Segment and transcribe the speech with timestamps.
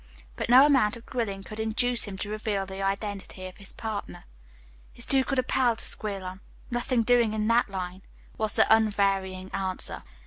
[0.35, 4.23] But no amount of grilling could induce him to reveal the identity of his partner.
[4.93, 6.39] "He's too good a pal to squeal on.
[6.71, 8.01] Nothing doing in that line,"
[8.35, 10.01] was the unvarying answer.